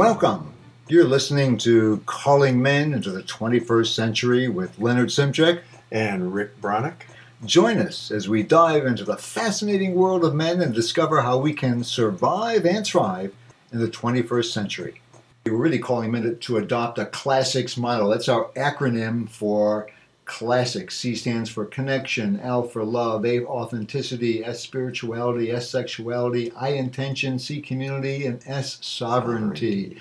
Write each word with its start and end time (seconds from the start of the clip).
Welcome. 0.00 0.54
You're 0.88 1.04
listening 1.04 1.58
to 1.58 2.02
Calling 2.06 2.62
Men 2.62 2.94
into 2.94 3.10
the 3.10 3.22
21st 3.22 3.94
Century 3.94 4.48
with 4.48 4.78
Leonard 4.78 5.10
Szymczak 5.10 5.60
and 5.92 6.32
Rick 6.32 6.58
Broniec. 6.62 7.02
Join 7.44 7.76
us 7.76 8.10
as 8.10 8.26
we 8.26 8.42
dive 8.42 8.86
into 8.86 9.04
the 9.04 9.18
fascinating 9.18 9.94
world 9.94 10.24
of 10.24 10.34
men 10.34 10.62
and 10.62 10.74
discover 10.74 11.20
how 11.20 11.36
we 11.36 11.52
can 11.52 11.84
survive 11.84 12.64
and 12.64 12.86
thrive 12.86 13.34
in 13.74 13.80
the 13.80 13.88
21st 13.88 14.50
century. 14.50 15.02
We're 15.44 15.52
really 15.52 15.78
calling 15.78 16.12
men 16.12 16.34
to 16.34 16.56
adopt 16.56 16.98
a 16.98 17.04
classics 17.04 17.76
model. 17.76 18.08
That's 18.08 18.30
our 18.30 18.46
acronym 18.56 19.28
for 19.28 19.86
classics. 20.30 20.96
C 20.96 21.16
stands 21.16 21.50
for 21.50 21.66
connection, 21.66 22.38
L 22.40 22.62
for 22.62 22.84
love, 22.84 23.26
A 23.26 23.44
authenticity, 23.44 24.44
S 24.44 24.60
spirituality, 24.60 25.50
S 25.50 25.68
sexuality, 25.68 26.52
I 26.52 26.68
intention, 26.68 27.38
C 27.38 27.60
community, 27.60 28.26
and 28.26 28.40
S 28.46 28.78
sovereignty. 28.80 29.98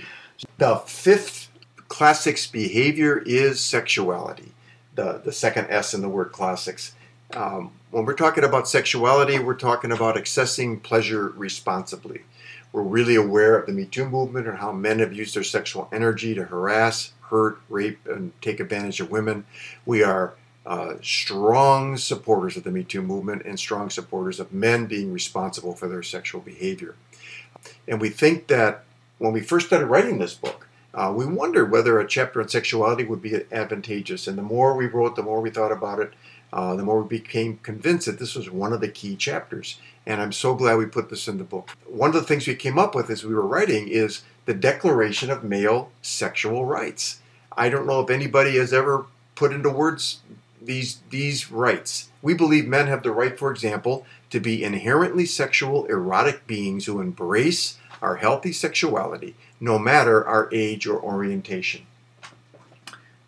The 0.59 0.75
fifth 0.85 1.49
classics 1.87 2.45
behavior 2.45 3.23
is 3.25 3.59
sexuality. 3.59 4.51
The, 4.93 5.21
the 5.25 5.31
second 5.31 5.67
S 5.69 5.95
in 5.95 6.01
the 6.01 6.09
word 6.09 6.31
classics. 6.31 6.93
Um, 7.33 7.71
when 7.89 8.05
we're 8.05 8.13
talking 8.13 8.43
about 8.43 8.67
sexuality, 8.67 9.39
we're 9.39 9.55
talking 9.55 9.91
about 9.91 10.15
accessing 10.15 10.81
pleasure 10.83 11.29
responsibly. 11.29 12.21
We're 12.71 12.83
really 12.83 13.15
aware 13.15 13.57
of 13.57 13.65
the 13.65 13.73
Me 13.73 13.85
Too 13.85 14.07
movement 14.07 14.47
and 14.47 14.59
how 14.59 14.71
men 14.71 14.99
have 14.99 15.11
used 15.11 15.35
their 15.35 15.43
sexual 15.43 15.89
energy 15.91 16.35
to 16.35 16.43
harass, 16.43 17.13
hurt, 17.29 17.59
rape, 17.69 17.99
and 18.07 18.31
take 18.41 18.59
advantage 18.59 18.99
of 18.99 19.11
women. 19.11 19.45
We 19.85 20.03
are 20.03 20.33
uh, 20.65 20.95
strong 21.01 21.97
supporters 21.97 22.57
of 22.57 22.63
the 22.63 22.71
Me 22.71 22.83
Too 22.83 23.01
movement 23.01 23.43
and 23.45 23.57
strong 23.57 23.89
supporters 23.89 24.39
of 24.39 24.53
men 24.53 24.85
being 24.85 25.11
responsible 25.11 25.73
for 25.73 25.87
their 25.87 26.03
sexual 26.03 26.41
behavior. 26.41 26.95
And 27.87 27.99
we 27.99 28.09
think 28.09 28.47
that 28.47 28.83
when 29.17 29.33
we 29.33 29.41
first 29.41 29.67
started 29.67 29.87
writing 29.87 30.19
this 30.19 30.33
book, 30.33 30.67
uh, 30.93 31.13
we 31.15 31.25
wondered 31.25 31.71
whether 31.71 31.99
a 31.99 32.07
chapter 32.07 32.41
on 32.41 32.49
sexuality 32.49 33.03
would 33.03 33.21
be 33.21 33.41
advantageous. 33.51 34.27
And 34.27 34.37
the 34.37 34.43
more 34.43 34.75
we 34.75 34.87
wrote, 34.87 35.15
the 35.15 35.23
more 35.23 35.41
we 35.41 35.49
thought 35.49 35.71
about 35.71 35.99
it, 35.99 36.13
uh, 36.51 36.75
the 36.75 36.83
more 36.83 37.01
we 37.01 37.17
became 37.19 37.57
convinced 37.61 38.07
that 38.07 38.17
this 38.17 38.35
was 38.35 38.49
one 38.49 38.73
of 38.73 38.81
the 38.81 38.87
key 38.87 39.15
chapters. 39.15 39.79
And 40.05 40.19
I'm 40.19 40.31
so 40.31 40.55
glad 40.55 40.77
we 40.77 40.87
put 40.87 41.09
this 41.09 41.27
in 41.27 41.37
the 41.37 41.43
book. 41.43 41.69
One 41.85 42.09
of 42.09 42.15
the 42.15 42.23
things 42.23 42.47
we 42.47 42.55
came 42.55 42.79
up 42.79 42.95
with 42.95 43.09
as 43.09 43.23
we 43.23 43.35
were 43.35 43.45
writing 43.45 43.87
is 43.87 44.23
the 44.49 44.55
Declaration 44.55 45.29
of 45.29 45.43
Male 45.43 45.91
Sexual 46.01 46.65
Rights. 46.65 47.21
I 47.55 47.69
don't 47.69 47.85
know 47.85 47.99
if 47.99 48.09
anybody 48.09 48.57
has 48.57 48.73
ever 48.73 49.05
put 49.35 49.53
into 49.53 49.69
words 49.69 50.21
these, 50.59 51.01
these 51.11 51.51
rights. 51.51 52.09
We 52.23 52.33
believe 52.33 52.65
men 52.65 52.87
have 52.87 53.03
the 53.03 53.11
right, 53.11 53.37
for 53.37 53.51
example, 53.51 54.07
to 54.31 54.39
be 54.39 54.63
inherently 54.63 55.27
sexual, 55.27 55.85
erotic 55.85 56.47
beings 56.47 56.87
who 56.87 56.99
embrace 56.99 57.77
our 58.01 58.15
healthy 58.15 58.51
sexuality, 58.51 59.35
no 59.59 59.77
matter 59.77 60.25
our 60.25 60.49
age 60.51 60.87
or 60.87 60.99
orientation. 60.99 61.85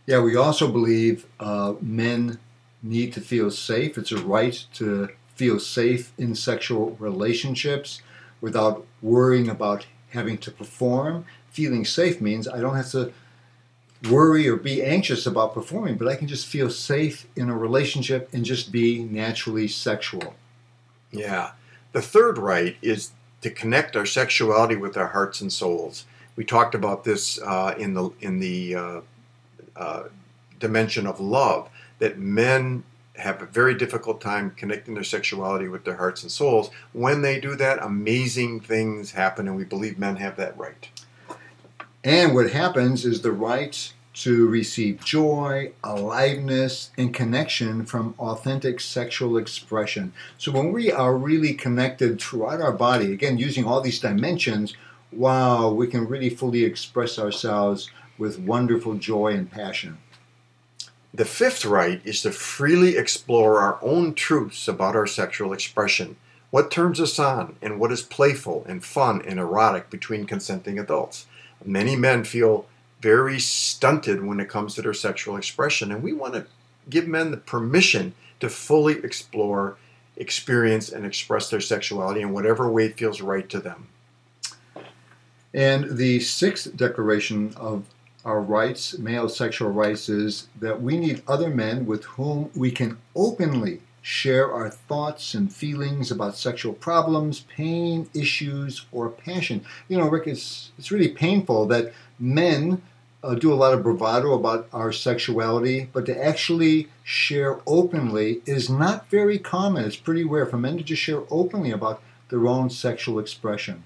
Yeah, 0.08 0.22
we 0.22 0.36
also 0.36 0.72
believe 0.72 1.28
uh, 1.40 1.76
men 1.82 2.40
need 2.82 3.14
to 3.14 3.22
feel 3.22 3.52
safe. 3.52 3.96
It's 3.96 4.12
a 4.12 4.18
right 4.18 4.66
to 4.74 5.10
feel 5.36 5.60
safe 5.60 6.14
in 6.18 6.34
sexual 6.34 6.96
relationships 7.00 8.02
without 8.42 8.88
worrying 9.04 9.50
about 9.50 9.86
having 10.12 10.38
to 10.40 10.52
perform. 10.52 11.26
Feeling 11.50 11.84
safe 11.84 12.22
means 12.22 12.48
I 12.48 12.60
don't 12.62 12.76
have 12.76 12.92
to 12.92 13.12
worry 14.10 14.48
or 14.48 14.56
be 14.56 14.82
anxious 14.82 15.26
about 15.26 15.54
performing, 15.54 15.98
but 15.98 16.08
I 16.08 16.16
can 16.16 16.28
just 16.28 16.48
feel 16.48 16.70
safe 16.70 17.28
in 17.36 17.50
a 17.50 17.58
relationship 17.58 18.30
and 18.34 18.44
just 18.44 18.72
be 18.72 19.04
naturally 19.04 19.68
sexual. 19.68 20.36
Yeah. 21.12 21.52
The 21.92 22.02
third 22.02 22.38
right 22.38 22.78
is 22.82 23.12
to 23.42 23.50
connect 23.50 23.96
our 23.96 24.06
sexuality 24.06 24.76
with 24.76 24.98
our 24.98 25.08
hearts 25.08 25.42
and 25.42 25.52
souls. 25.52 26.06
We 26.36 26.46
talked 26.46 26.74
about 26.76 27.04
this 27.04 27.40
uh, 27.42 27.76
in 27.78 27.94
the 27.94 28.10
in 28.22 28.40
the 28.40 28.76
uh, 28.76 29.02
uh, 29.76 30.04
dimension 30.60 31.06
of 31.06 31.20
love 31.20 31.70
that 32.00 32.18
men 32.18 32.84
have 33.22 33.42
a 33.42 33.46
very 33.46 33.76
difficult 33.76 34.22
time 34.22 34.52
connecting 34.52 34.94
their 34.94 35.04
sexuality 35.04 35.68
with 35.68 35.86
their 35.86 35.98
hearts 35.98 36.24
and 36.24 36.32
souls. 36.32 36.70
When 36.94 37.22
they 37.22 37.40
do 37.40 37.56
that, 37.56 37.82
amazing 37.82 38.62
things 38.62 39.12
happen, 39.12 39.48
and 39.48 39.56
we 39.56 39.64
believe 39.64 39.98
men 39.98 40.18
have 40.18 40.38
that 40.38 40.58
right. 40.58 40.90
And 42.04 42.34
what 42.34 42.52
happens 42.52 43.06
is 43.06 43.22
the 43.22 43.32
right 43.32 43.94
to 44.14 44.48
receive 44.48 45.04
joy, 45.04 45.72
aliveness, 45.84 46.92
and 46.98 47.14
connection 47.14 47.86
from 47.86 48.14
authentic 48.20 48.80
sexual 48.82 49.38
expression. 49.38 50.12
So 50.38 50.52
when 50.52 50.72
we 50.72 50.92
are 50.92 51.16
really 51.16 51.54
connected 51.54 52.20
throughout 52.20 52.62
our 52.62 52.74
body, 52.74 53.14
again, 53.14 53.38
using 53.38 53.66
all 53.66 53.82
these 53.82 54.00
dimensions, 54.00 54.76
wow, 55.12 55.72
we 55.72 55.88
can 55.88 56.08
really 56.08 56.30
fully 56.30 56.64
express 56.64 57.18
ourselves 57.18 57.90
with 58.18 58.40
wonderful 58.40 58.96
joy 58.96 59.34
and 59.34 59.50
passion. 59.50 59.98
The 61.14 61.26
fifth 61.26 61.66
right 61.66 62.02
is 62.06 62.22
to 62.22 62.32
freely 62.32 62.96
explore 62.96 63.60
our 63.60 63.78
own 63.82 64.14
truths 64.14 64.68
about 64.68 64.96
our 64.96 65.08
sexual 65.08 65.52
expression, 65.52 66.16
what 66.52 66.72
turns 66.72 67.02
us 67.02 67.20
on, 67.20 67.58
and 67.62 67.80
what 67.80 67.92
is 67.92 68.02
playful 68.02 68.66
and 68.68 68.84
fun 68.84 69.22
and 69.24 69.38
erotic 69.38 69.90
between 69.90 70.26
consenting 70.26 70.80
adults. 70.80 71.26
Many 71.66 71.98
men 71.98 72.24
feel 72.24 72.66
very 73.02 73.40
stunted 73.40 74.24
when 74.24 74.40
it 74.40 74.48
comes 74.48 74.76
to 74.76 74.82
their 74.82 74.94
sexual 74.94 75.36
expression, 75.36 75.92
and 75.92 76.02
we 76.02 76.14
want 76.14 76.34
to 76.34 76.46
give 76.90 77.08
men 77.08 77.32
the 77.32 77.38
permission 77.38 78.14
to 78.40 78.48
fully 78.48 79.00
explore, 79.04 79.76
experience, 80.16 80.90
and 80.90 81.06
express 81.06 81.50
their 81.50 81.62
sexuality 81.62 82.22
in 82.22 82.32
whatever 82.32 82.72
way 82.72 82.90
feels 82.90 83.22
right 83.22 83.50
to 83.50 83.60
them. 83.60 83.88
And 85.54 85.98
the 85.98 86.22
sixth 86.22 86.76
declaration 86.78 87.54
of 87.58 87.86
our 88.26 88.42
rights, 88.42 88.98
male 88.98 89.30
sexual 89.30 89.70
rights, 89.70 90.10
is 90.10 90.48
that 90.60 90.82
we 90.82 90.98
need 90.98 91.24
other 91.28 91.50
men 91.50 91.86
with 91.86 92.04
whom 92.06 92.52
we 92.56 92.72
can 92.72 92.98
openly 93.16 93.82
share 94.02 94.52
our 94.52 94.70
thoughts 94.70 95.34
and 95.34 95.54
feelings 95.54 96.10
about 96.12 96.36
sexual 96.36 96.74
problems, 96.74 97.42
pain, 97.42 98.10
issues, 98.14 98.86
or 98.92 99.10
passion. 99.10 99.64
You 99.88 99.98
know, 99.98 100.08
Rick, 100.08 100.28
it's, 100.28 100.72
it's 100.78 100.92
really 100.92 101.10
painful 101.10 101.68
that 101.68 101.94
men 102.20 102.82
uh, 103.24 103.36
do 103.36 103.54
a 103.54 103.56
lot 103.56 103.74
of 103.74 103.84
bravado 103.84 104.34
about 104.34 104.68
our 104.74 104.92
sexuality, 104.92 105.88
but 105.94 106.06
to 106.08 106.26
actually 106.26 106.88
share 107.04 107.60
openly 107.68 108.42
is 108.46 108.70
not 108.70 109.10
very 109.10 109.38
common. 109.38 109.86
It's 109.86 109.96
pretty 109.96 110.24
rare 110.24 110.46
for 110.46 110.58
men 110.58 110.78
to 110.78 110.84
just 110.84 111.02
share 111.02 111.22
openly 111.30 111.72
about 111.72 112.02
their 112.30 112.48
own 112.48 112.70
sexual 112.70 113.20
expression. 113.20 113.84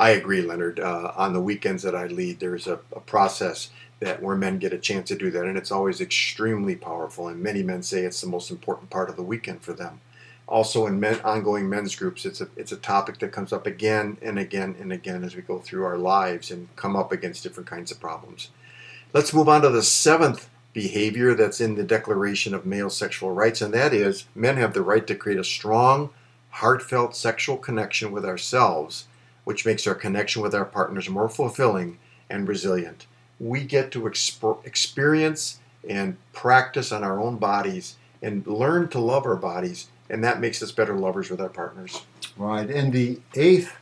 I 0.00 0.10
agree, 0.12 0.40
Leonard. 0.40 0.80
Uh, 0.80 1.12
on 1.14 1.34
the 1.34 1.42
weekends 1.42 1.82
that 1.82 1.94
I 1.94 2.06
lead, 2.06 2.40
there's 2.40 2.66
a, 2.66 2.80
a, 2.96 3.00
process 3.00 3.68
that 3.98 4.22
where 4.22 4.34
men 4.34 4.58
get 4.58 4.72
a 4.72 4.78
chance 4.78 5.08
to 5.08 5.14
do 5.14 5.30
that, 5.30 5.44
and 5.44 5.58
it's 5.58 5.70
always 5.70 6.00
extremely 6.00 6.74
powerful. 6.74 7.28
And 7.28 7.42
many 7.42 7.62
men 7.62 7.82
say 7.82 8.04
it's 8.04 8.22
the 8.22 8.26
most 8.26 8.50
important 8.50 8.88
part 8.88 9.10
of 9.10 9.16
the 9.16 9.22
weekend 9.22 9.60
for 9.60 9.74
them. 9.74 10.00
Also, 10.48 10.86
in 10.86 10.98
men, 10.98 11.20
ongoing 11.20 11.68
men's 11.68 11.94
groups, 11.96 12.24
it's 12.24 12.40
a 12.40 12.48
it's 12.56 12.72
a 12.72 12.78
topic 12.78 13.18
that 13.18 13.30
comes 13.30 13.52
up 13.52 13.66
again 13.66 14.16
and 14.22 14.38
again 14.38 14.74
and 14.80 14.90
again 14.90 15.22
as 15.22 15.36
we 15.36 15.42
go 15.42 15.58
through 15.58 15.84
our 15.84 15.98
lives 15.98 16.50
and 16.50 16.74
come 16.76 16.96
up 16.96 17.12
against 17.12 17.42
different 17.42 17.68
kinds 17.68 17.92
of 17.92 18.00
problems. 18.00 18.48
Let's 19.12 19.34
move 19.34 19.50
on 19.50 19.60
to 19.62 19.68
the 19.68 19.82
seventh 19.82 20.48
behavior 20.72 21.34
that's 21.34 21.60
in 21.60 21.74
the 21.74 21.84
Declaration 21.84 22.54
of 22.54 22.64
Male 22.64 22.88
Sexual 22.88 23.32
Rights, 23.32 23.60
and 23.60 23.74
that 23.74 23.92
is 23.92 24.24
men 24.34 24.56
have 24.56 24.72
the 24.72 24.80
right 24.80 25.06
to 25.06 25.14
create 25.14 25.38
a 25.38 25.44
strong, 25.44 26.08
heartfelt 26.48 27.14
sexual 27.14 27.58
connection 27.58 28.12
with 28.12 28.24
ourselves 28.24 29.04
which 29.44 29.66
makes 29.66 29.86
our 29.86 29.94
connection 29.94 30.42
with 30.42 30.54
our 30.54 30.64
partners 30.64 31.08
more 31.08 31.28
fulfilling 31.28 31.98
and 32.28 32.48
resilient. 32.48 33.06
We 33.38 33.64
get 33.64 33.90
to 33.92 34.02
exp- 34.02 34.64
experience 34.66 35.58
and 35.88 36.16
practice 36.32 36.92
on 36.92 37.02
our 37.02 37.18
own 37.18 37.36
bodies 37.36 37.96
and 38.22 38.46
learn 38.46 38.88
to 38.88 39.00
love 39.00 39.24
our 39.24 39.36
bodies, 39.36 39.88
and 40.10 40.22
that 40.22 40.40
makes 40.40 40.62
us 40.62 40.72
better 40.72 40.94
lovers 40.94 41.30
with 41.30 41.40
our 41.40 41.48
partners. 41.48 42.02
Right. 42.36 42.68
And 42.68 42.92
the 42.92 43.20
eighth 43.34 43.74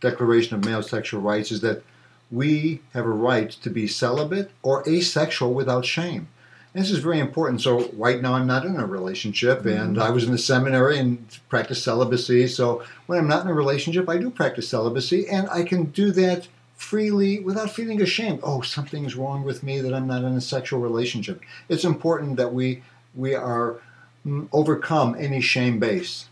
Declaration 0.00 0.54
of 0.56 0.64
Male 0.64 0.82
Sexual 0.82 1.20
Rights 1.20 1.50
is 1.50 1.60
that 1.62 1.82
we 2.30 2.80
have 2.92 3.06
a 3.06 3.10
right 3.10 3.50
to 3.50 3.70
be 3.70 3.86
celibate 3.86 4.50
or 4.62 4.86
asexual 4.88 5.54
without 5.54 5.84
shame 5.84 6.28
this 6.74 6.90
is 6.90 6.98
very 6.98 7.20
important. 7.20 7.62
So 7.62 7.88
right 7.96 8.20
now 8.20 8.34
I'm 8.34 8.46
not 8.46 8.66
in 8.66 8.76
a 8.76 8.84
relationship, 8.86 9.60
mm-hmm. 9.60 9.68
and 9.68 9.98
I 9.98 10.10
was 10.10 10.24
in 10.24 10.32
the 10.32 10.38
seminary 10.38 10.98
and 10.98 11.26
practiced 11.48 11.84
celibacy. 11.84 12.48
So 12.48 12.82
when 13.06 13.18
I'm 13.18 13.28
not 13.28 13.44
in 13.44 13.50
a 13.50 13.54
relationship, 13.54 14.08
I 14.08 14.18
do 14.18 14.28
practice 14.28 14.68
celibacy, 14.68 15.26
and 15.28 15.48
I 15.48 15.62
can 15.62 15.84
do 15.84 16.10
that 16.12 16.48
freely 16.74 17.38
without 17.38 17.70
feeling 17.70 18.02
ashamed. 18.02 18.40
Oh, 18.42 18.60
something's 18.60 19.14
wrong 19.14 19.44
with 19.44 19.62
me 19.62 19.80
that 19.80 19.94
I'm 19.94 20.08
not 20.08 20.24
in 20.24 20.34
a 20.34 20.40
sexual 20.40 20.80
relationship. 20.80 21.40
It's 21.68 21.84
important 21.84 22.36
that 22.36 22.52
we 22.52 22.82
we 23.14 23.34
are 23.34 23.80
mm, 24.26 24.48
overcome 24.52 25.14
any 25.16 25.40
shame 25.40 25.78
base. 25.78 26.28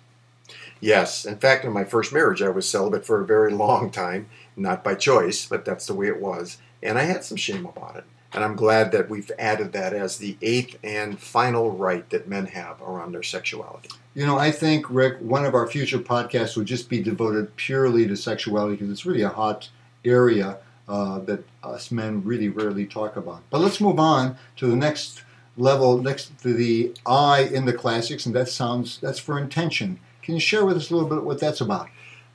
Yes, 0.80 1.24
in 1.24 1.36
fact, 1.36 1.64
in 1.64 1.72
my 1.72 1.84
first 1.84 2.12
marriage, 2.12 2.42
I 2.42 2.48
was 2.48 2.68
celibate 2.68 3.06
for 3.06 3.20
a 3.20 3.26
very 3.26 3.52
long 3.52 3.90
time, 3.92 4.28
not 4.56 4.82
by 4.82 4.96
choice, 4.96 5.46
but 5.46 5.64
that's 5.64 5.86
the 5.86 5.94
way 5.94 6.08
it 6.08 6.20
was, 6.20 6.58
and 6.82 6.98
I 6.98 7.02
had 7.02 7.22
some 7.22 7.36
shame 7.36 7.64
about 7.64 7.94
it. 7.94 8.04
And 8.34 8.42
I'm 8.42 8.56
glad 8.56 8.92
that 8.92 9.10
we've 9.10 9.30
added 9.38 9.72
that 9.72 9.92
as 9.92 10.16
the 10.16 10.36
eighth 10.40 10.78
and 10.82 11.18
final 11.18 11.70
right 11.70 12.08
that 12.10 12.28
men 12.28 12.46
have 12.46 12.80
around 12.80 13.12
their 13.12 13.22
sexuality. 13.22 13.90
You 14.14 14.26
know, 14.26 14.38
I 14.38 14.50
think, 14.50 14.86
Rick, 14.88 15.18
one 15.20 15.44
of 15.44 15.54
our 15.54 15.66
future 15.66 15.98
podcasts 15.98 16.56
would 16.56 16.66
just 16.66 16.88
be 16.88 17.02
devoted 17.02 17.54
purely 17.56 18.06
to 18.06 18.16
sexuality 18.16 18.76
because 18.76 18.90
it's 18.90 19.06
really 19.06 19.22
a 19.22 19.28
hot 19.28 19.68
area 20.04 20.58
uh, 20.88 21.20
that 21.20 21.44
us 21.62 21.90
men 21.90 22.22
really 22.24 22.48
rarely 22.48 22.86
talk 22.86 23.16
about. 23.16 23.42
But 23.50 23.60
let's 23.60 23.80
move 23.80 23.98
on 23.98 24.36
to 24.56 24.66
the 24.66 24.76
next 24.76 25.22
level, 25.56 25.98
next 25.98 26.38
to 26.42 26.52
the 26.52 26.94
I 27.06 27.42
in 27.42 27.64
the 27.64 27.72
classics, 27.72 28.26
and 28.26 28.34
that 28.34 28.48
sounds 28.48 28.98
that's 29.00 29.18
for 29.18 29.38
intention. 29.38 30.00
Can 30.22 30.34
you 30.34 30.40
share 30.40 30.64
with 30.64 30.76
us 30.76 30.90
a 30.90 30.94
little 30.94 31.08
bit 31.08 31.24
what 31.24 31.40
that's 31.40 31.60
about? 31.60 31.88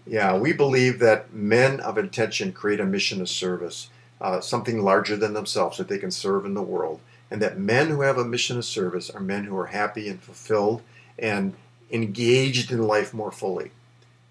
Yeah, 0.05 0.37
we 0.37 0.53
believe 0.53 0.99
that 0.99 1.33
men 1.33 1.79
of 1.81 1.97
intention 1.97 2.53
create 2.53 2.79
a 2.79 2.85
mission 2.85 3.19
of 3.21 3.29
service, 3.29 3.89
uh, 4.19 4.41
something 4.41 4.81
larger 4.81 5.15
than 5.15 5.33
themselves 5.33 5.77
that 5.77 5.87
they 5.87 5.97
can 5.97 6.11
serve 6.11 6.45
in 6.45 6.53
the 6.53 6.61
world. 6.61 6.99
And 7.29 7.41
that 7.41 7.59
men 7.59 7.89
who 7.89 8.01
have 8.01 8.17
a 8.17 8.25
mission 8.25 8.57
of 8.57 8.65
service 8.65 9.09
are 9.09 9.19
men 9.19 9.43
who 9.43 9.57
are 9.57 9.67
happy 9.67 10.07
and 10.07 10.21
fulfilled 10.21 10.81
and 11.19 11.53
engaged 11.91 12.71
in 12.71 12.87
life 12.87 13.13
more 13.13 13.31
fully. 13.31 13.71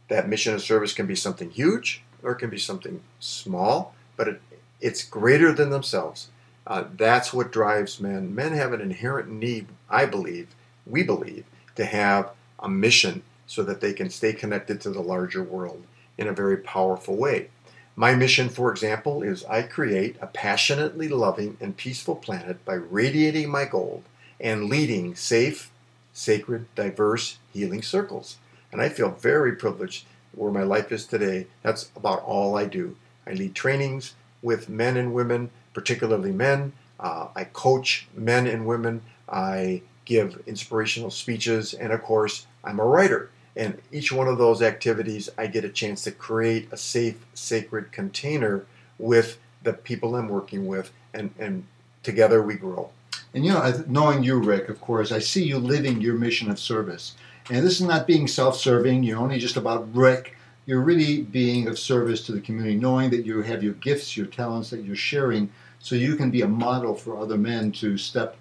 That 0.09 0.29
mission 0.29 0.55
of 0.55 0.62
service 0.62 0.93
can 0.93 1.06
be 1.06 1.15
something 1.15 1.50
huge 1.50 2.03
or 2.23 2.33
it 2.33 2.37
can 2.37 2.50
be 2.50 2.59
something 2.59 3.03
small, 3.21 3.94
but 4.17 4.29
it, 4.29 4.41
it's 4.81 5.05
greater 5.05 5.53
than 5.53 5.71
themselves. 5.71 6.29
Uh, 6.67 6.85
that's 6.97 7.33
what 7.33 7.53
drives 7.53 8.00
men. 8.00 8.35
Men 8.35 8.53
have 8.53 8.73
an 8.73 8.81
inherent 8.81 9.31
need, 9.31 9.69
I 9.88 10.06
believe, 10.06 10.49
we 10.85 11.03
believe, 11.03 11.44
to 11.77 11.85
have 11.85 12.31
a 12.59 12.69
mission 12.69 13.23
so 13.47 13.62
that 13.62 13.81
they 13.81 13.93
can 13.93 14.11
stay 14.11 14.33
connected 14.33 14.81
to 14.81 14.91
the 14.91 15.00
larger 15.00 15.43
world 15.43 15.85
in 16.19 16.27
a 16.27 16.33
very 16.33 16.56
powerful 16.56 17.17
way. 17.17 17.49
My 17.98 18.14
mission, 18.14 18.50
for 18.50 18.70
example, 18.70 19.22
is 19.22 19.43
I 19.46 19.62
create 19.62 20.16
a 20.20 20.26
passionately 20.26 21.08
loving 21.08 21.56
and 21.62 21.75
peaceful 21.75 22.14
planet 22.14 22.62
by 22.66 22.75
radiating 22.75 23.50
my 23.50 23.64
gold 23.64 24.04
and 24.38 24.69
leading 24.69 25.14
safe, 25.16 25.70
sacred, 26.12 26.66
diverse 26.75 27.38
healing 27.54 27.81
circles. 27.81 28.37
And 28.70 28.82
I 28.82 28.90
feel 28.90 29.12
very 29.12 29.56
privileged 29.56 30.04
where 30.32 30.52
my 30.52 30.62
life 30.62 30.93
is 30.93 31.06
today. 31.06 31.46
That's 31.62 31.90
about 31.96 32.22
all 32.22 32.58
I 32.58 32.66
do. 32.66 32.96
I 33.26 33.32
lead 33.32 33.54
trainings 33.54 34.14
with 34.42 34.69
men 34.69 34.99
and 34.99 35.14
women, 35.14 35.49
particularly 35.72 36.32
men. 36.32 36.75
Uh, 37.00 37.28
I 37.34 37.44
coach 37.44 38.08
men 38.14 38.46
and 38.46 38.66
women. 38.66 39.00
I 39.26 39.81
give 40.04 40.42
inspirational 40.46 41.10
speeches. 41.10 41.72
And 41.72 41.94
of 41.94 42.02
course, 42.02 42.46
I'm 42.62 42.78
a 42.78 42.84
writer. 42.84 43.31
And 43.56 43.81
each 43.91 44.12
one 44.12 44.29
of 44.29 44.38
those 44.38 44.61
activities, 44.61 45.31
I 45.38 45.47
get 45.47 45.64
a 45.64 45.70
chance 45.70 46.05
to 46.05 46.12
create 46.12 46.69
a 46.73 46.76
safe, 46.76 47.25
sacred 47.35 47.91
container 47.91 48.67
with 48.99 49.38
the 49.62 49.73
people 49.73 50.14
I'm 50.14 50.29
working 50.29 50.67
with, 50.67 50.93
and, 51.14 51.31
and 51.38 51.64
together 52.03 52.43
we 52.43 52.55
grow. 52.55 52.91
And 53.35 53.44
you 53.44 53.53
know, 53.53 53.85
knowing 53.87 54.23
you, 54.23 54.38
Rick, 54.38 54.69
of 54.69 54.81
course, 54.81 55.11
I 55.11 55.19
see 55.19 55.44
you 55.44 55.58
living 55.58 56.00
your 56.00 56.14
mission 56.14 56.50
of 56.50 56.58
service. 56.58 57.14
And 57.50 57.64
this 57.64 57.81
is 57.81 57.87
not 57.87 58.06
being 58.06 58.29
self 58.29 58.56
serving, 58.56 59.03
you're 59.03 59.19
only 59.19 59.38
just 59.38 59.56
about 59.56 59.94
Rick. 59.94 60.37
You're 60.67 60.81
really 60.81 61.23
being 61.23 61.69
of 61.69 61.79
service 61.79 62.26
to 62.26 62.32
the 62.32 62.41
community, 62.41 62.76
knowing 62.76 63.11
that 63.11 63.25
you 63.25 63.41
have 63.43 63.62
your 63.62 63.75
gifts, 63.75 64.17
your 64.17 64.26
talents 64.26 64.70
that 64.70 64.82
you're 64.82 64.97
sharing, 64.97 65.49
so 65.79 65.94
you 65.94 66.17
can 66.17 66.31
be 66.31 66.43
a 66.43 66.49
model 66.49 66.93
for 66.94 67.19
other 67.19 67.38
men 67.38 67.70
to 67.73 67.97
step 67.97 68.37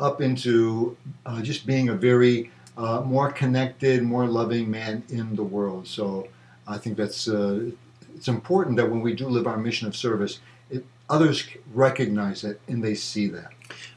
up 0.00 0.20
into 0.20 0.96
uh, 1.24 1.40
just 1.40 1.66
being 1.66 1.88
a 1.88 1.94
very 1.94 2.50
uh, 2.78 3.00
more 3.00 3.32
connected, 3.32 4.02
more 4.02 4.26
loving 4.26 4.70
man 4.70 5.02
in 5.08 5.34
the 5.34 5.42
world. 5.42 5.86
So 5.86 6.28
I 6.66 6.78
think 6.78 6.96
that's 6.96 7.28
uh, 7.28 7.70
it's 8.14 8.28
important 8.28 8.76
that 8.76 8.88
when 8.88 9.00
we 9.00 9.14
do 9.14 9.28
live 9.28 9.46
our 9.46 9.58
mission 9.58 9.88
of 9.88 9.96
service, 9.96 10.38
it, 10.70 10.84
others 11.10 11.44
recognize 11.74 12.44
it 12.44 12.60
and 12.68 12.82
they 12.82 12.94
see 12.94 13.26
that. 13.28 13.50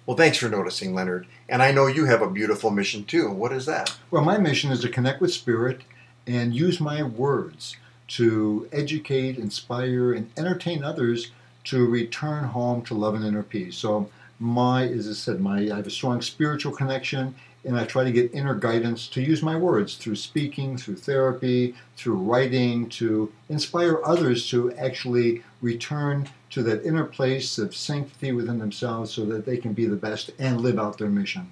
Well, 0.05 0.17
thanks 0.17 0.39
for 0.39 0.49
noticing, 0.49 0.93
Leonard. 0.95 1.27
And 1.47 1.61
I 1.61 1.71
know 1.71 1.85
you 1.85 2.05
have 2.05 2.23
a 2.23 2.29
beautiful 2.29 2.71
mission 2.71 3.05
too. 3.05 3.29
What 3.29 3.53
is 3.53 3.67
that? 3.67 3.95
Well, 4.09 4.23
my 4.23 4.37
mission 4.37 4.71
is 4.71 4.81
to 4.81 4.89
connect 4.89 5.21
with 5.21 5.31
spirit 5.31 5.81
and 6.25 6.53
use 6.53 6.79
my 6.79 7.03
words 7.03 7.77
to 8.09 8.67
educate, 8.71 9.37
inspire, 9.37 10.13
and 10.13 10.29
entertain 10.37 10.83
others 10.83 11.31
to 11.65 11.85
return 11.85 12.45
home 12.45 12.81
to 12.83 12.95
love 12.95 13.13
and 13.13 13.23
inner 13.23 13.43
peace. 13.43 13.77
So 13.77 14.09
my, 14.39 14.85
as 14.87 15.07
I 15.07 15.13
said, 15.13 15.39
my 15.39 15.59
I 15.71 15.75
have 15.75 15.87
a 15.87 15.91
strong 15.91 16.21
spiritual 16.21 16.71
connection 16.71 17.35
and 17.63 17.77
I 17.77 17.85
try 17.85 18.03
to 18.03 18.11
get 18.11 18.33
inner 18.33 18.55
guidance 18.55 19.07
to 19.09 19.21
use 19.21 19.43
my 19.43 19.55
words 19.55 19.95
through 19.95 20.15
speaking, 20.15 20.77
through 20.77 20.95
therapy, 20.95 21.75
through 21.95 22.15
writing, 22.15 22.89
to 22.89 23.31
inspire 23.49 24.03
others 24.03 24.49
to 24.49 24.73
actually 24.73 25.43
return 25.61 26.27
to 26.49 26.63
that 26.63 26.83
inner 26.83 27.05
place 27.05 27.57
of 27.57 27.75
sanctity 27.75 28.31
within 28.31 28.57
themselves 28.57 29.13
so 29.13 29.25
that 29.25 29.45
they 29.45 29.57
can 29.57 29.73
be 29.73 29.85
the 29.85 29.95
best 29.95 30.31
and 30.39 30.61
live 30.61 30.79
out 30.79 30.97
their 30.97 31.09
mission. 31.09 31.51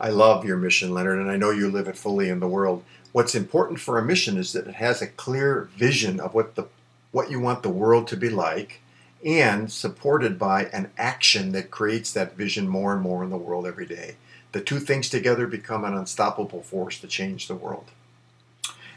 I 0.00 0.10
love 0.10 0.44
your 0.44 0.56
mission, 0.56 0.92
Leonard, 0.92 1.20
and 1.20 1.30
I 1.30 1.36
know 1.36 1.50
you 1.50 1.70
live 1.70 1.88
it 1.88 1.96
fully 1.96 2.28
in 2.28 2.40
the 2.40 2.48
world. 2.48 2.82
What's 3.12 3.34
important 3.34 3.80
for 3.80 3.98
a 3.98 4.04
mission 4.04 4.36
is 4.36 4.52
that 4.52 4.66
it 4.66 4.74
has 4.74 5.00
a 5.00 5.06
clear 5.06 5.70
vision 5.76 6.20
of 6.20 6.34
what 6.34 6.54
the 6.54 6.64
what 7.12 7.30
you 7.30 7.40
want 7.40 7.62
the 7.62 7.70
world 7.70 8.06
to 8.08 8.16
be 8.16 8.28
like 8.28 8.80
and 9.24 9.72
supported 9.72 10.38
by 10.38 10.64
an 10.66 10.90
action 10.98 11.52
that 11.52 11.70
creates 11.70 12.12
that 12.12 12.36
vision 12.36 12.68
more 12.68 12.92
and 12.92 13.00
more 13.00 13.24
in 13.24 13.30
the 13.30 13.38
world 13.38 13.66
every 13.66 13.86
day 13.86 14.16
the 14.56 14.62
two 14.62 14.80
things 14.80 15.10
together 15.10 15.46
become 15.46 15.84
an 15.84 15.92
unstoppable 15.92 16.62
force 16.62 16.98
to 16.98 17.06
change 17.06 17.46
the 17.46 17.54
world. 17.54 17.90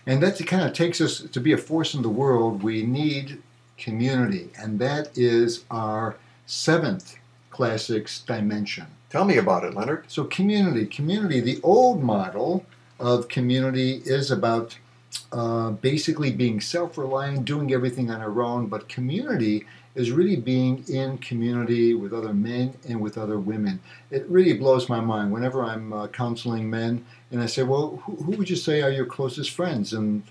And 0.06 0.24
that 0.24 0.38
kind 0.48 0.66
of 0.66 0.72
takes 0.72 1.02
us 1.02 1.20
to 1.20 1.40
be 1.42 1.52
a 1.52 1.58
force 1.58 1.94
in 1.94 2.02
the 2.02 2.08
world. 2.08 2.64
We 2.64 2.84
need 2.84 3.42
community, 3.78 4.52
and 4.58 4.80
that 4.80 5.10
is 5.18 5.66
our 5.70 6.16
seventh 6.46 7.18
classics 7.50 8.22
dimension. 8.22 8.86
Tell 9.10 9.26
me 9.26 9.36
about 9.36 9.66
it, 9.66 9.74
Leonard. 9.74 10.06
So, 10.08 10.24
community. 10.24 10.86
Community, 10.86 11.42
the 11.42 11.60
old 11.62 12.02
model 12.02 12.66
of 12.98 13.28
community 13.28 14.02
is 14.06 14.32
about 14.32 14.78
uh, 15.32 15.72
basically 15.72 16.32
being 16.32 16.60
self 16.60 16.98
reliant, 16.98 17.46
doing 17.46 17.74
everything 17.74 18.10
on 18.12 18.22
our 18.22 18.42
own, 18.42 18.68
but 18.68 18.90
community 18.90 19.66
is 19.96 20.12
really 20.12 20.36
being 20.36 20.84
in 20.88 21.18
community 21.18 21.94
with 21.94 22.14
other 22.14 22.34
men 22.34 22.74
and 22.88 23.02
with 23.02 23.18
other 23.18 23.40
women. 23.40 23.80
It 24.12 24.28
really 24.30 24.54
blows 24.54 24.88
my 24.88 25.00
mind 25.00 25.32
whenever 25.32 25.64
I'm 25.64 25.92
uh, 25.94 26.08
counseling 26.08 26.70
men 26.70 27.06
and 27.32 27.42
I 27.42 27.48
say, 27.48 27.64
Well, 27.64 28.02
who, 28.04 28.16
who, 28.16 28.32
would 28.34 28.50
you 28.50 28.56
say 28.56 28.82
are 28.82 28.92
your 28.92 29.06
closest 29.06 29.52
friends? 29.52 29.94
And 29.94 30.24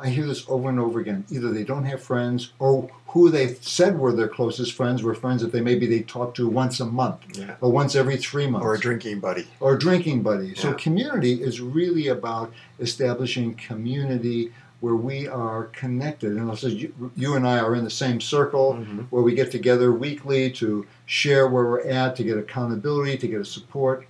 I 0.00 0.08
hear 0.10 0.26
this 0.26 0.44
over 0.48 0.68
and 0.68 0.78
over 0.78 1.00
again. 1.00 1.24
Either 1.30 1.50
they 1.50 1.64
don't 1.64 1.84
have 1.84 2.02
friends 2.02 2.52
or 2.60 2.88
who 3.08 3.30
they 3.30 3.54
said 3.54 3.98
were 3.98 4.12
their 4.12 4.28
closest 4.28 4.74
friends 4.74 5.02
were 5.02 5.14
friends 5.14 5.42
that 5.42 5.50
they 5.50 5.60
maybe 5.60 5.86
they 5.86 6.00
talk 6.00 6.34
to 6.34 6.48
once 6.48 6.78
a 6.78 6.84
month 6.84 7.24
yeah. 7.36 7.56
or 7.60 7.72
once 7.72 7.96
every 7.96 8.16
three 8.16 8.46
months. 8.46 8.64
Or 8.64 8.74
a 8.74 8.78
drinking 8.78 9.20
buddy. 9.20 9.46
Or 9.58 9.74
a 9.74 9.78
drinking 9.78 10.22
buddy. 10.22 10.48
Yeah. 10.48 10.54
So 10.60 10.74
community 10.74 11.42
is 11.42 11.60
really 11.60 12.08
about 12.08 12.52
establishing 12.78 13.54
community 13.54 14.52
where 14.80 14.94
we 14.94 15.26
are 15.26 15.64
connected. 15.66 16.36
And 16.36 16.56
so 16.56 16.68
you, 16.68 17.12
you, 17.16 17.34
and 17.34 17.46
I 17.46 17.58
are 17.58 17.74
in 17.74 17.82
the 17.82 17.90
same 17.90 18.20
circle 18.20 18.74
mm-hmm. 18.74 19.00
where 19.10 19.22
we 19.22 19.34
get 19.34 19.50
together 19.50 19.92
weekly 19.92 20.50
to 20.52 20.86
share 21.06 21.48
where 21.48 21.64
we're 21.64 21.88
at, 21.88 22.14
to 22.16 22.24
get 22.24 22.38
accountability, 22.38 23.18
to 23.18 23.26
get 23.26 23.40
a 23.40 23.44
support. 23.44 24.06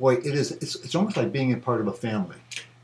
Boy, 0.00 0.14
it 0.14 0.34
is 0.34 0.52
it's, 0.52 0.76
it's 0.76 0.94
almost 0.94 1.16
like 1.16 1.30
being 1.30 1.52
a 1.52 1.58
part 1.58 1.80
of 1.80 1.88
a 1.88 1.92
family. 1.92 2.36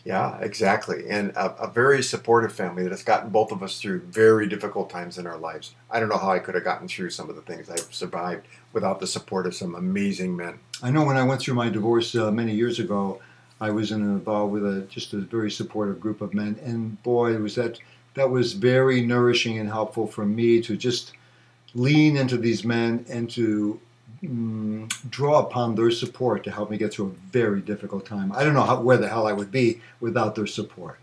Yeah, 0.05 0.39
exactly. 0.41 1.09
And 1.11 1.31
a, 1.31 1.65
a, 1.65 1.71
very 1.71 2.03
supportive 2.03 2.53
family 2.55 2.83
that 2.85 2.91
has 2.91 3.03
gotten 3.03 3.29
both 3.29 3.53
of 3.53 3.63
us 3.63 3.79
through 3.79 4.01
very 4.01 4.47
difficult 4.47 4.89
times 4.89 5.19
in 5.19 5.27
our 5.27 5.37
lives. 5.37 5.75
I 5.91 6.01
don't 6.01 6.09
know 6.09 6.17
how 6.17 6.31
I 6.31 6.39
could 6.39 6.55
have 6.55 6.65
gotten 6.65 6.89
through 6.89 7.11
some 7.11 7.29
of 7.29 7.37
the 7.37 7.43
things 7.43 7.69
I've 7.69 7.93
survived 7.95 8.47
without 8.73 8.99
the 8.99 9.07
support 9.07 9.47
of 9.47 9.55
some 9.55 9.75
amazing 9.75 10.35
men. 10.35 10.59
I 10.83 10.91
know 10.91 11.05
when 11.05 11.19
I 11.19 11.23
went 11.25 11.43
through 11.43 11.55
my 11.55 11.69
divorce 11.69 12.15
uh, 12.15 12.31
many 12.31 12.55
years 12.55 12.79
ago, 12.79 13.21
I 13.61 13.71
was 13.71 13.93
involved 13.93 14.55
with 14.55 14.65
a 14.65 14.81
just 14.83 15.13
a 15.13 15.19
very 15.19 15.51
supportive 15.51 16.01
group 16.01 16.23
of 16.23 16.33
men, 16.33 16.59
and 16.65 17.01
boy, 17.03 17.37
was 17.37 17.57
that 17.57 17.79
that 18.15 18.31
was 18.31 18.55
very 18.55 19.03
nourishing 19.03 19.59
and 19.59 19.69
helpful 19.69 20.07
for 20.07 20.25
me 20.25 20.63
to 20.63 20.77
just 20.77 21.13
lean 21.75 22.17
into 22.17 22.39
these 22.39 22.65
men 22.65 23.05
and 23.09 23.31
to 23.31 23.79
mm, 24.23 25.11
draw 25.11 25.41
upon 25.41 25.75
their 25.75 25.91
support 25.91 26.45
to 26.45 26.51
help 26.51 26.71
me 26.71 26.79
get 26.79 26.93
through 26.93 27.07
a 27.07 27.31
very 27.33 27.61
difficult 27.61 28.07
time. 28.07 28.33
I 28.33 28.45
don't 28.45 28.55
know 28.55 28.63
how, 28.63 28.81
where 28.81 28.97
the 28.97 29.09
hell 29.09 29.27
I 29.27 29.33
would 29.33 29.51
be 29.51 29.81
without 30.01 30.35
their 30.35 30.47
support. 30.47 30.99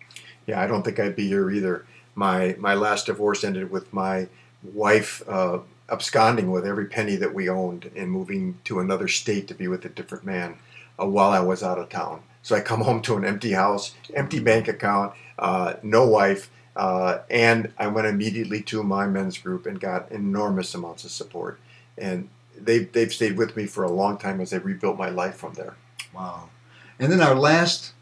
Yeah, 0.46 0.62
I 0.62 0.68
don't 0.68 0.84
think 0.84 1.00
I'd 1.00 1.16
be 1.16 1.28
here 1.28 1.50
either. 1.52 1.86
My 2.16 2.56
my 2.58 2.74
last 2.74 3.06
divorce 3.08 3.44
ended 3.44 3.70
with 3.70 3.94
my 3.94 4.28
wife 4.64 5.22
uh, 5.28 5.60
absconding 5.90 6.52
with 6.52 6.66
every 6.66 6.86
penny 6.86 7.16
that 7.16 7.34
we 7.34 7.50
owned 7.50 7.92
and 7.96 8.12
moving 8.12 8.58
to 8.66 8.80
another 8.80 9.08
state 9.08 9.48
to 9.48 9.54
be 9.54 9.68
with 9.68 9.86
a 9.86 9.90
different 9.90 10.26
man 10.26 10.58
uh, 11.00 11.06
while 11.06 11.32
I 11.32 11.40
was 11.40 11.64
out 11.64 11.78
of 11.78 11.90
town. 11.90 12.22
So 12.42 12.56
I 12.56 12.62
come 12.62 12.82
home 12.82 13.02
to 13.04 13.18
an 13.18 13.26
empty 13.26 13.52
house, 13.52 13.94
empty 14.14 14.40
bank 14.40 14.68
account, 14.68 15.14
uh, 15.38 15.74
no 15.84 16.08
wife, 16.08 16.50
uh, 16.76 17.20
and 17.30 17.72
I 17.78 17.88
went 17.88 18.08
immediately 18.08 18.62
to 18.64 18.84
my 18.84 19.08
men's 19.08 19.38
group 19.38 19.66
and 19.66 19.80
got 19.80 20.12
enormous 20.12 20.74
amounts 20.74 21.04
of 21.04 21.12
support. 21.12 21.60
And 21.98 22.30
they've, 22.60 22.92
they've 22.92 23.14
stayed 23.14 23.38
with 23.38 23.56
me 23.56 23.66
for 23.66 23.84
a 23.84 23.92
long 23.92 24.18
time 24.18 24.42
as 24.42 24.54
I 24.54 24.58
rebuilt 24.58 24.98
my 24.98 25.10
life 25.10 25.36
from 25.36 25.54
there. 25.54 25.76
Wow. 26.14 26.50
And 27.00 27.12
then 27.12 27.22
our 27.22 27.36
last 27.36 27.94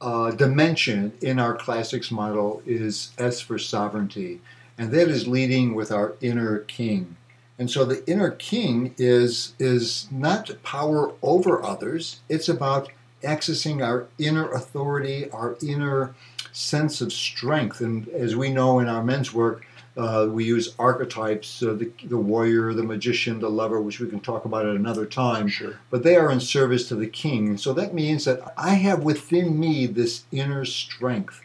uh, 0.00 0.30
dimension 0.30 1.12
in 1.20 1.38
our 1.38 1.54
classics 1.54 2.10
model 2.10 2.62
is 2.66 3.10
S 3.18 3.40
for 3.40 3.58
sovereignty, 3.58 4.40
and 4.78 4.90
that 4.92 5.08
is 5.08 5.26
leading 5.26 5.74
with 5.74 5.92
our 5.92 6.14
inner 6.20 6.60
king. 6.60 7.16
And 7.58 7.70
so 7.70 7.84
the 7.84 8.06
inner 8.10 8.30
king 8.30 8.94
is 8.96 9.54
is 9.58 10.08
not 10.10 10.50
power 10.62 11.12
over 11.22 11.62
others; 11.62 12.20
it's 12.28 12.48
about 12.48 12.90
accessing 13.22 13.84
our 13.86 14.06
inner 14.18 14.50
authority, 14.50 15.30
our 15.30 15.56
inner 15.62 16.14
sense 16.52 17.00
of 17.00 17.12
strength. 17.12 17.80
And 17.80 18.08
as 18.08 18.34
we 18.34 18.50
know 18.50 18.78
in 18.78 18.88
our 18.88 19.04
men's 19.04 19.34
work, 19.34 19.66
Uh, 20.00 20.26
we 20.26 20.44
use 20.44 20.74
archetypes, 20.78 21.62
uh, 21.62 21.74
the, 21.74 21.90
the 22.04 22.16
warrior, 22.16 22.72
the 22.72 22.82
magician, 22.82 23.38
the 23.38 23.50
lover, 23.50 23.82
which 23.82 24.00
we 24.00 24.08
can 24.08 24.18
talk 24.18 24.46
about 24.46 24.64
at 24.64 24.74
another 24.74 25.04
time. 25.04 25.46
Sure. 25.46 25.78
But 25.90 26.04
they 26.04 26.16
are 26.16 26.30
in 26.30 26.40
service 26.40 26.88
to 26.88 26.94
the 26.94 27.06
king. 27.06 27.58
So 27.58 27.74
that 27.74 27.92
means 27.92 28.24
that 28.24 28.40
I 28.56 28.70
have 28.70 29.02
within 29.02 29.60
me 29.60 29.84
this 29.84 30.24
inner 30.32 30.64
strength. 30.64 31.42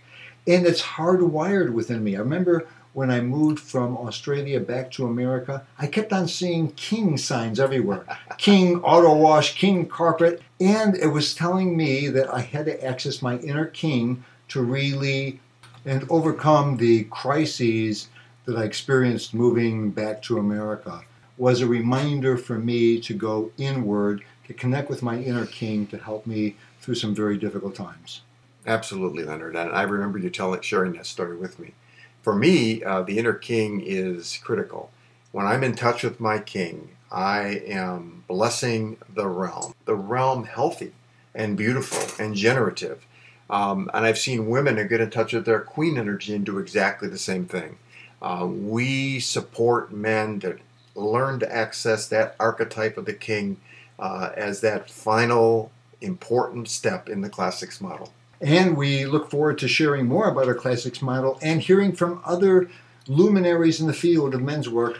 And 0.47 0.65
it's 0.65 0.81
hardwired 0.81 1.74
within 1.74 2.01
me. 2.01 2.15
I 2.15 2.19
remember 2.19 2.65
when 2.93 3.12
I 3.12 3.19
moved 3.19 3.59
from 3.59 3.97
Australia 3.97 4.62
back 4.62 4.89
to 4.91 5.05
America, 5.05 5.65
I 5.77 5.88
kept 5.88 6.13
on 6.13 6.29
seeing 6.29 6.71
king 6.71 7.17
signs 7.17 7.59
everywhere 7.59 8.05
king 8.38 8.77
auto 8.83 9.13
wash, 9.17 9.57
king 9.57 9.85
carpet. 9.85 10.41
And 10.62 10.95
it 10.95 11.07
was 11.07 11.35
telling 11.35 11.75
me 11.75 12.07
that 12.07 12.33
I 12.33 12.39
had 12.39 12.67
to 12.67 12.81
access 12.81 13.21
my 13.21 13.38
inner 13.39 13.65
king 13.65 14.24
to 14.47 14.62
really 14.62 15.41
and 15.85 16.05
overcome 16.09 16.77
the 16.77 17.03
crises 17.05 18.07
that 18.45 18.57
I 18.57 18.63
experienced 18.63 19.33
moving 19.33 19.91
back 19.91 20.21
to 20.23 20.37
America 20.37 21.01
was 21.37 21.61
a 21.61 21.67
reminder 21.67 22.37
for 22.37 22.57
me 22.57 22.99
to 23.01 23.13
go 23.13 23.51
inward, 23.57 24.23
to 24.47 24.53
connect 24.53 24.89
with 24.89 25.03
my 25.03 25.19
inner 25.19 25.45
king 25.45 25.87
to 25.87 25.97
help 25.97 26.25
me 26.25 26.55
through 26.79 26.95
some 26.95 27.13
very 27.13 27.37
difficult 27.37 27.75
times. 27.75 28.21
Absolutely, 28.67 29.23
Leonard. 29.23 29.55
And 29.55 29.71
I 29.71 29.83
remember 29.83 30.17
you 30.17 30.29
telling, 30.29 30.61
sharing 30.61 30.93
that 30.93 31.05
story 31.05 31.35
with 31.35 31.59
me. 31.59 31.73
For 32.21 32.35
me, 32.35 32.83
uh, 32.83 33.03
the 33.03 33.19
inner 33.19 33.33
king 33.33 33.81
is 33.85 34.39
critical. 34.43 34.91
When 35.31 35.45
I'm 35.45 35.63
in 35.63 35.75
touch 35.75 36.03
with 36.03 36.19
my 36.19 36.39
king, 36.39 36.89
I 37.11 37.61
am 37.67 38.23
blessing 38.27 38.97
the 39.13 39.27
realm, 39.27 39.73
the 39.85 39.95
realm 39.95 40.45
healthy 40.45 40.93
and 41.35 41.57
beautiful 41.57 42.23
and 42.23 42.35
generative. 42.35 43.05
Um, 43.49 43.91
and 43.93 44.05
I've 44.05 44.17
seen 44.17 44.49
women 44.49 44.77
who 44.77 44.85
get 44.85 45.01
in 45.01 45.11
touch 45.11 45.33
with 45.33 45.45
their 45.45 45.59
queen 45.59 45.97
energy 45.97 46.33
and 46.33 46.45
do 46.45 46.57
exactly 46.57 47.07
the 47.07 47.17
same 47.19 47.45
thing. 47.45 47.77
Uh, 48.22 48.48
we 48.48 49.19
support 49.19 49.91
men 49.91 50.39
to 50.39 50.57
learn 50.95 51.39
to 51.39 51.53
access 51.53 52.07
that 52.07 52.36
archetype 52.39 52.98
of 52.98 53.05
the 53.05 53.13
king 53.13 53.57
uh, 54.00 54.31
as 54.36 54.62
that 54.62 54.89
final 54.89 55.72
important 56.01 56.67
step 56.67 57.10
in 57.10 57.22
the 57.22 57.29
classics 57.29 57.81
model. 57.81 58.13
And 58.41 58.75
we 58.75 59.05
look 59.05 59.29
forward 59.29 59.57
to 59.60 59.67
sharing 59.67 60.07
more 60.07 60.29
about 60.29 60.48
our 60.48 60.55
classics 60.55 61.01
model 61.01 61.39
and 61.41 61.62
hearing 61.62 61.93
from 61.93 62.22
other 62.25 62.69
luminaries 63.07 63.79
in 63.79 63.88
the 63.88 63.93
field 63.93 64.34
of 64.34 64.41
men's 64.41 64.69
work. 64.69 65.00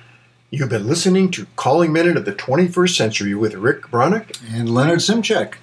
You've 0.50 0.70
been 0.70 0.88
listening 0.88 1.32
to 1.32 1.48
Calling 1.56 1.92
Men 1.92 2.08
into 2.08 2.22
the 2.22 2.34
21st 2.34 2.96
Century 2.96 3.36
with 3.36 3.56
Rick 3.56 3.88
Broniec 3.88 4.40
and 4.54 4.74
Leonard 4.74 5.00
Szymczak. 5.00 5.56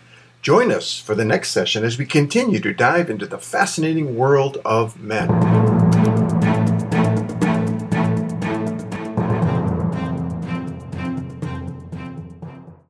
Join 0.43 0.73
us 0.73 0.99
for 0.99 1.15
the 1.15 1.25
next 1.25 1.51
session 1.51 1.85
as 1.85 1.99
we 1.99 2.05
continue 2.05 2.61
to 2.61 2.75
dive 2.75 3.09
into 3.09 3.27
the 3.27 3.39
fascinating 3.39 4.17
world 4.17 4.59
of 4.65 5.01
men. 5.01 5.72